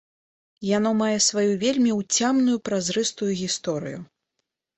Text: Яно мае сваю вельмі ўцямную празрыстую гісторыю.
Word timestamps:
Яно 0.77 0.91
мае 1.01 1.17
сваю 1.25 1.51
вельмі 1.63 1.91
ўцямную 1.99 2.57
празрыстую 2.71 3.31
гісторыю. 3.45 3.99